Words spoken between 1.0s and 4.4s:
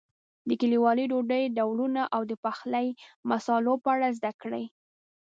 ډوډۍ ډولونو او د پخلي مسالو په اړه زده